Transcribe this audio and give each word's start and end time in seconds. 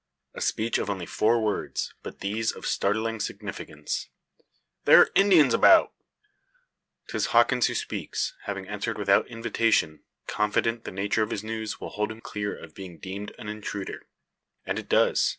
A 0.33 0.41
speech 0.41 0.79
of 0.79 0.89
only 0.89 1.05
four 1.05 1.39
words, 1.43 1.93
but 2.01 2.21
these 2.21 2.51
of 2.51 2.65
startling 2.65 3.19
significance: 3.19 4.09
"There 4.85 4.99
are 5.01 5.11
Indians 5.13 5.53
about!" 5.53 5.91
'Tis 7.09 7.27
Hawkins 7.27 7.67
who 7.67 7.75
speaks, 7.75 8.33
having 8.45 8.67
entered 8.67 8.97
without 8.97 9.27
invitation, 9.27 10.01
confident 10.25 10.85
the 10.85 10.91
nature 10.91 11.21
of 11.21 11.29
his 11.29 11.43
news 11.43 11.79
will 11.79 11.89
hold 11.89 12.11
him 12.11 12.19
clear 12.19 12.57
of 12.57 12.73
being 12.73 12.97
deemed 12.97 13.31
an 13.37 13.47
intruder. 13.47 14.07
And 14.65 14.79
it 14.79 14.89
does. 14.89 15.29